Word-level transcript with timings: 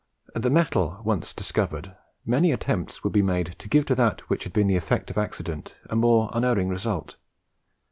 The 0.33 0.49
metal 0.49 0.99
once 1.05 1.31
discovered, 1.31 1.95
many 2.25 2.51
attempts 2.51 3.03
would 3.03 3.13
be 3.13 3.21
made 3.21 3.53
to 3.59 3.69
give 3.69 3.85
to 3.85 3.93
that 3.93 4.21
which 4.31 4.45
had 4.45 4.51
been 4.51 4.65
the 4.65 4.75
effect 4.75 5.11
of 5.11 5.17
accident 5.19 5.77
a 5.91 5.95
more 5.95 6.31
unerring 6.33 6.69
result. 6.69 7.17